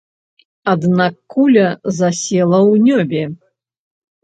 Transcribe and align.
Аднак 0.73 1.13
куля 1.35 1.67
засела 1.99 2.59
ў 2.71 2.75
нёбе. 2.89 3.23